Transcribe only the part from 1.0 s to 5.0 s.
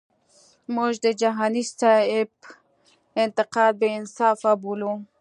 د جهانی سیب انتقاد بی انصافه بولو.